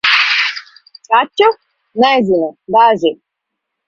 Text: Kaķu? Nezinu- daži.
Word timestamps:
Kaķu? 1.09 1.49
Nezinu- 2.05 2.47
daži. 2.77 3.13